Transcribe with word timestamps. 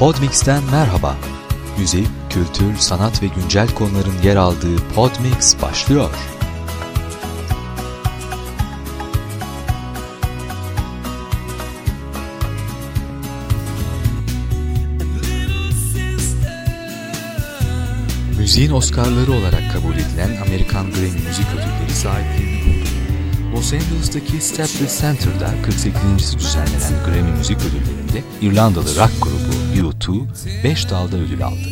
Podmix'ten 0.00 0.62
merhaba. 0.70 1.16
Müzik, 1.78 2.08
kültür, 2.30 2.76
sanat 2.76 3.22
ve 3.22 3.26
güncel 3.26 3.74
konuların 3.74 4.22
yer 4.22 4.36
aldığı 4.36 4.76
Podmix 4.94 5.62
başlıyor. 5.62 6.10
Müziğin 18.38 18.70
Oscar'ları 18.70 19.32
olarak 19.32 19.72
kabul 19.72 19.94
edilen 19.94 20.36
Amerikan 20.46 20.90
Grammy 20.90 21.26
Müzik 21.28 21.46
Ödülleri 21.54 21.94
sahiplerini 21.94 22.60
buldu. 22.64 22.88
Los 23.56 23.72
Angeles'taki 23.72 24.40
Staples 24.40 25.00
Center'da 25.00 25.50
48. 25.62 26.38
düzenlenen 26.38 27.04
Grammy 27.06 27.38
Müzik 27.38 27.58
Ödülleri'nde 27.58 28.22
İrlandalı 28.40 28.96
rock 28.96 29.22
grubu 29.22 29.59
U2 29.80 30.24
5 30.64 30.90
dalda 30.90 31.16
ödül 31.16 31.44
aldı. 31.46 31.68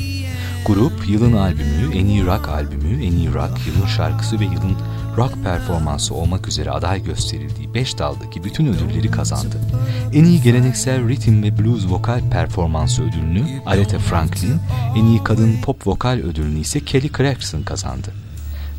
Grup 0.66 1.08
yılın 1.08 1.32
albümü, 1.32 1.94
en 1.94 2.06
iyi 2.06 2.26
rock 2.26 2.48
albümü, 2.48 3.04
en 3.04 3.12
iyi 3.12 3.34
rock, 3.34 3.66
yılın 3.66 3.86
şarkısı 3.86 4.40
ve 4.40 4.44
yılın 4.44 4.76
rock 5.16 5.44
performansı 5.44 6.14
olmak 6.14 6.48
üzere 6.48 6.70
aday 6.70 7.04
gösterildiği 7.04 7.74
5 7.74 7.98
daldaki 7.98 8.44
bütün 8.44 8.66
ödülleri 8.66 9.10
kazandı. 9.10 9.60
En 10.12 10.24
iyi 10.24 10.42
geleneksel 10.42 11.08
ritim 11.08 11.42
ve 11.42 11.58
blues 11.58 11.88
vokal 11.88 12.20
performansı 12.30 13.02
ödülünü 13.02 13.44
Aretha 13.66 13.98
Franklin, 13.98 14.56
en 14.96 15.04
iyi 15.04 15.24
kadın 15.24 15.56
pop 15.62 15.86
vokal 15.86 16.18
ödülünü 16.18 16.58
ise 16.58 16.80
Kelly 16.80 17.10
Clarkson 17.18 17.62
kazandı. 17.62 18.12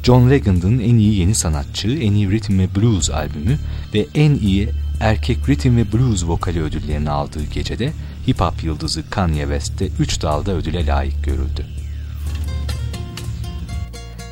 John 0.03 0.29
Legend'ın 0.29 0.79
en 0.79 0.95
iyi 0.95 1.19
yeni 1.19 1.35
sanatçı, 1.35 1.87
en 1.87 2.13
iyi 2.13 2.31
ritim 2.31 2.59
ve 2.59 2.75
blues 2.75 3.09
albümü 3.09 3.57
ve 3.93 4.05
en 4.15 4.35
iyi 4.35 4.69
erkek 4.99 5.49
ritim 5.49 5.77
ve 5.77 5.93
blues 5.93 6.25
vokali 6.25 6.61
ödüllerini 6.61 7.09
aldığı 7.09 7.43
gecede 7.43 7.93
hip 8.29 8.41
hop 8.41 8.63
yıldızı 8.63 9.09
Kanye 9.09 9.43
West 9.43 9.79
de 9.79 9.89
3 9.99 10.21
dalda 10.21 10.51
ödüle 10.51 10.85
layık 10.85 11.23
görüldü. 11.23 11.65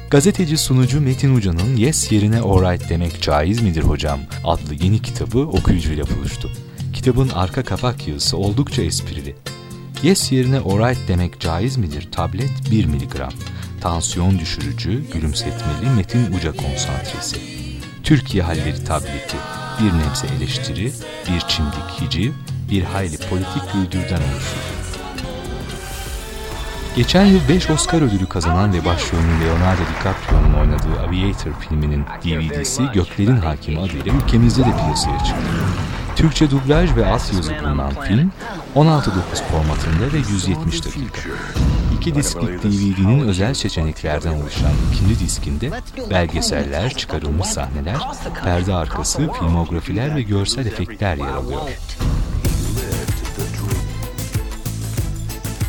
Gazeteci 0.10 0.58
sunucu 0.58 1.02
Metin 1.02 1.36
Uca'nın 1.36 1.76
Yes 1.78 2.12
yerine 2.12 2.40
Alright 2.40 2.90
demek 2.90 3.22
caiz 3.22 3.62
midir 3.62 3.84
hocam 3.84 4.20
adlı 4.44 4.74
yeni 4.74 5.02
kitabı 5.02 5.40
okuyucuyla 5.40 6.06
buluştu. 6.18 6.52
Kitabın 6.94 7.30
arka 7.30 7.64
kapak 7.64 8.08
yazısı 8.08 8.38
oldukça 8.38 8.82
esprili. 8.82 9.36
Yes 10.04 10.32
yerine 10.32 10.58
Alright 10.58 11.08
demek 11.08 11.40
caiz 11.40 11.78
midir 11.78 12.12
tablet 12.12 12.72
1 12.72 12.86
miligram 12.86 13.34
tansiyon 13.82 14.40
düşürücü, 14.40 15.12
gülümsetmeli 15.14 15.90
Metin 15.96 16.34
Uca 16.34 16.52
konsantresi. 16.52 17.38
Türkiye 18.04 18.44
halleri 18.44 18.84
tableti, 18.84 19.38
bir 19.80 19.94
nebze 19.94 20.28
eleştiri, 20.38 20.92
bir 21.30 21.40
çimdik 21.40 22.02
hiciv, 22.02 22.32
bir 22.70 22.84
hayli 22.84 23.18
politik 23.18 23.74
güldürden 23.74 24.22
oluşur. 24.34 24.78
Geçen 26.96 27.26
yıl 27.26 27.40
5 27.50 27.70
Oscar 27.70 28.02
ödülü 28.02 28.26
kazanan 28.26 28.74
ve 28.74 28.86
başrolünü 28.86 29.46
Leonardo 29.46 29.82
DiCaprio'nun 29.82 30.54
oynadığı 30.54 31.00
Aviator 31.08 31.52
filminin 31.60 32.06
DVD'si 32.24 32.84
Göklerin 32.94 33.38
Hakimi 33.38 33.80
adıyla 33.80 34.14
ülkemizde 34.14 34.62
de 34.62 34.78
piyasaya 34.78 35.20
çıktı. 35.20 35.42
Türkçe 36.16 36.52
dublaj 36.52 36.96
ve 36.96 37.06
alt 37.06 37.34
yazı 37.34 37.52
bulunan 37.60 37.92
film 38.08 38.32
16.9 38.76 39.12
formatında 39.52 40.14
ve 40.14 40.18
170 40.18 40.86
dakika. 40.86 41.22
İki 41.98 42.16
disklik 42.16 42.64
DVD'nin 42.64 43.28
özel 43.28 43.54
seçeneklerden 43.54 44.34
oluşan 44.34 44.72
ikinci 44.94 45.20
diskinde 45.20 45.72
belgeseller, 46.10 46.94
çıkarılmış 46.94 47.48
sahneler, 47.48 48.00
perde 48.44 48.74
arkası, 48.74 49.32
filmografiler 49.34 50.16
ve 50.16 50.22
görsel 50.22 50.66
efektler 50.66 51.18
yer 51.18 51.28
alıyor. 51.28 51.62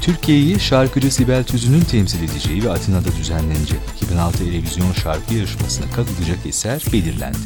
Türkiye'yi 0.08 0.60
şarkıcı 0.60 1.10
Sibel 1.14 1.44
Tüzün'ün 1.44 1.80
temsil 1.80 2.22
edeceği 2.22 2.64
ve 2.64 2.70
Atina'da 2.70 3.16
düzenlenecek 3.16 3.80
2006 3.96 4.38
televizyon 4.38 4.92
şarkı 4.92 5.34
yarışmasına 5.34 5.86
katılacak 5.90 6.38
eser 6.46 6.82
belirlendi. 6.92 7.38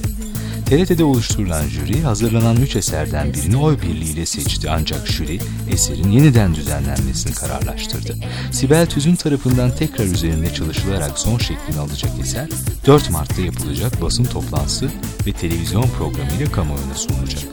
TRT'de 0.67 1.05
oluşturulan 1.05 1.69
jüri 1.69 2.03
hazırlanan 2.03 2.57
üç 2.57 2.77
eserden 2.77 3.33
birini 3.33 3.57
oy 3.57 3.83
birliğiyle 3.83 4.27
seçti 4.27 4.71
ancak 4.71 5.07
jüri 5.07 5.39
eserin 5.71 6.11
yeniden 6.11 6.55
düzenlenmesini 6.55 7.35
kararlaştırdı. 7.35 8.17
Sibel 8.51 8.87
Tüzün 8.87 9.17
tarafından 9.17 9.77
tekrar 9.77 10.05
üzerinde 10.05 10.55
çalışılarak 10.55 11.19
son 11.19 11.39
şeklini 11.39 11.79
alacak 11.79 12.13
eser 12.21 12.49
4 12.87 13.11
Mart'ta 13.11 13.43
yapılacak 13.43 14.03
basın 14.03 14.25
toplantısı 14.25 14.91
ve 15.27 15.33
televizyon 15.33 15.87
programıyla 15.99 16.53
kamuoyuna 16.53 16.95
sunulacak. 16.95 17.52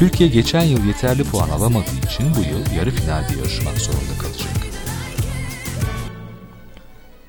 Türkiye 0.00 0.28
geçen 0.28 0.62
yıl 0.62 0.84
yeterli 0.84 1.24
puan 1.24 1.48
alamadığı 1.48 2.06
için 2.06 2.34
bu 2.36 2.40
yıl 2.40 2.76
yarı 2.78 2.90
finalde 2.90 3.38
yarışmak 3.38 3.78
zorunda 3.78 4.18
kalacak. 4.22 4.48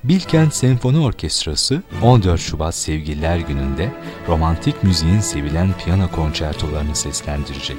Bilkent 0.04 0.54
Senfoni 0.54 0.98
Orkestrası 0.98 1.82
14 2.02 2.40
Şubat 2.40 2.74
Sevgililer 2.74 3.38
Günü'nde 3.38 3.92
romantik 4.28 4.84
müziğin 4.84 5.20
sevilen 5.20 5.74
piyano 5.84 6.10
konçertolarını 6.10 6.96
seslendirecek. 6.96 7.76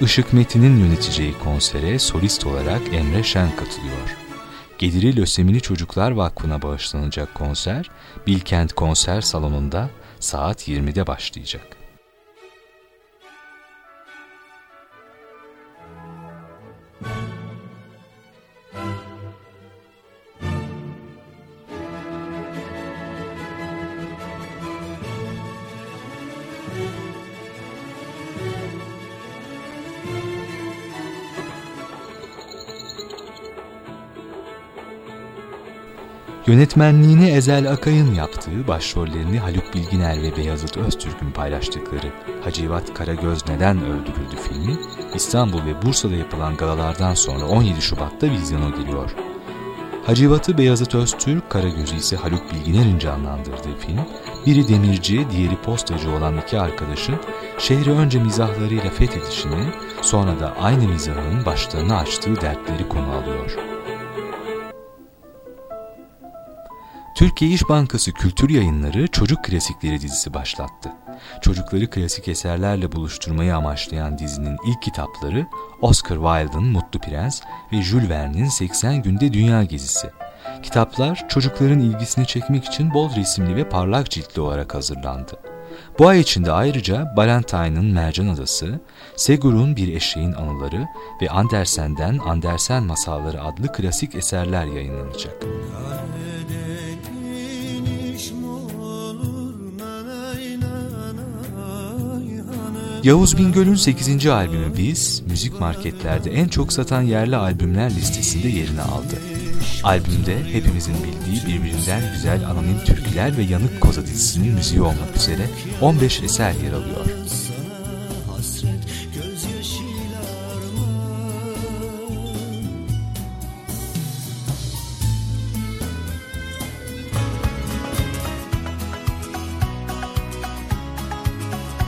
Işık 0.00 0.32
Metin'in 0.32 0.76
yöneteceği 0.76 1.34
konsere 1.44 1.98
solist 1.98 2.46
olarak 2.46 2.80
Emre 2.92 3.22
Şen 3.22 3.50
katılıyor. 3.50 4.16
Geliri 4.78 5.16
Lösemili 5.16 5.60
Çocuklar 5.60 6.10
Vakfı'na 6.10 6.62
bağışlanacak 6.62 7.34
konser 7.34 7.90
Bilkent 8.26 8.72
Konser 8.72 9.20
Salonu'nda 9.20 9.90
saat 10.20 10.68
20'de 10.68 11.06
başlayacak. 11.06 11.75
Yönetmenliğini 36.46 37.30
Ezel 37.30 37.72
Akay'ın 37.72 38.14
yaptığı, 38.14 38.68
başrollerini 38.68 39.38
Haluk 39.38 39.74
Bilginer 39.74 40.22
ve 40.22 40.36
Beyazıt 40.36 40.76
Öztürk'ün 40.76 41.30
paylaştıkları 41.30 42.12
Hacivat 42.44 42.94
Karagöz 42.94 43.48
Neden 43.48 43.76
Öldürüldü 43.84 44.36
filmi, 44.48 44.76
İstanbul 45.14 45.64
ve 45.66 45.82
Bursa'da 45.82 46.14
yapılan 46.14 46.56
galalardan 46.56 47.14
sonra 47.14 47.44
17 47.44 47.82
Şubat'ta 47.82 48.30
vizyona 48.30 48.68
giriyor. 48.68 49.14
Hacivat'ı 50.06 50.58
Beyazıt 50.58 50.94
Öztürk, 50.94 51.50
Karagöz'ü 51.50 51.96
ise 51.96 52.16
Haluk 52.16 52.52
Bilginer'in 52.52 52.98
canlandırdığı 52.98 53.76
film, 53.86 54.00
biri 54.46 54.68
demirci, 54.68 55.26
diğeri 55.30 55.56
postacı 55.56 56.10
olan 56.10 56.38
iki 56.38 56.60
arkadaşın 56.60 57.16
şehri 57.58 57.90
önce 57.90 58.18
mizahlarıyla 58.18 58.90
fethedişini, 58.90 59.66
sonra 60.02 60.40
da 60.40 60.54
aynı 60.60 60.88
mizahın 60.88 61.46
başlarına 61.46 61.96
açtığı 61.96 62.40
dertleri 62.40 62.88
konu 62.88 63.10
alıyor. 63.12 63.65
Türkiye 67.16 67.50
İş 67.50 67.68
Bankası 67.68 68.12
Kültür 68.12 68.50
Yayınları 68.50 69.06
Çocuk 69.06 69.44
Klasikleri 69.44 70.00
dizisi 70.00 70.34
başlattı. 70.34 70.92
Çocukları 71.40 71.90
klasik 71.90 72.28
eserlerle 72.28 72.92
buluşturmayı 72.92 73.56
amaçlayan 73.56 74.18
dizinin 74.18 74.56
ilk 74.66 74.82
kitapları 74.82 75.46
Oscar 75.80 76.16
Wilde'ın 76.16 76.64
Mutlu 76.64 77.00
Prens 77.00 77.42
ve 77.72 77.82
Jules 77.82 78.08
Verne'in 78.08 78.48
80 78.48 79.02
Günde 79.02 79.32
Dünya 79.32 79.64
Gezisi. 79.64 80.10
Kitaplar 80.62 81.28
çocukların 81.28 81.80
ilgisini 81.80 82.26
çekmek 82.26 82.64
için 82.64 82.94
bol 82.94 83.16
resimli 83.16 83.56
ve 83.56 83.68
parlak 83.68 84.10
ciltli 84.10 84.40
olarak 84.40 84.74
hazırlandı. 84.74 85.40
Bu 85.98 86.08
ay 86.08 86.20
içinde 86.20 86.52
ayrıca 86.52 87.12
Ballantyne'ın 87.16 87.86
Mercan 87.86 88.28
Adası, 88.28 88.80
Segur'un 89.16 89.76
Bir 89.76 89.96
Eşeğin 89.96 90.32
Anıları 90.32 90.88
ve 91.22 91.30
Andersen'den 91.30 92.18
Andersen 92.18 92.82
Masalları 92.82 93.42
adlı 93.42 93.72
klasik 93.72 94.14
eserler 94.14 94.64
yayınlanacak. 94.64 95.42
Yavuz 103.02 103.38
Bingöl'ün 103.38 103.74
8. 103.74 104.26
albümü 104.26 104.76
Biz, 104.78 105.22
müzik 105.28 105.60
marketlerde 105.60 106.30
en 106.30 106.48
çok 106.48 106.72
satan 106.72 107.02
yerli 107.02 107.36
albümler 107.36 107.90
listesinde 107.90 108.48
yerini 108.48 108.80
aldı. 108.80 109.16
Albümde 109.84 110.38
hepimizin 110.52 110.94
bildiği 110.94 111.46
birbirinden 111.46 112.12
güzel 112.12 112.46
anonim 112.46 112.78
türküler 112.84 113.36
ve 113.36 113.42
Yanık 113.42 113.80
Koza 113.80 114.00
müziği 114.54 114.80
olmak 114.80 115.16
üzere 115.16 115.46
15 115.80 116.22
eser 116.22 116.52
yer 116.52 116.72
alıyor. 116.72 117.06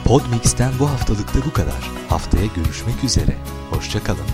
Podmix'ten 0.09 0.73
bu 0.79 0.91
haftalıkta 0.91 1.39
bu 1.47 1.53
kadar. 1.53 1.91
Haftaya 2.09 2.47
görüşmek 2.47 3.05
üzere. 3.05 3.37
Hoşçakalın. 3.71 4.27